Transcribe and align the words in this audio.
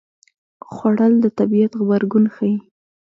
خوړل 0.71 1.13
د 1.23 1.25
طبیعت 1.37 1.71
غبرګون 1.79 2.25
ښيي 2.35 2.55